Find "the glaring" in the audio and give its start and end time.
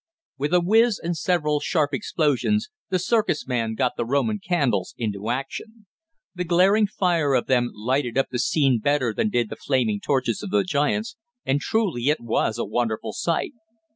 6.33-6.87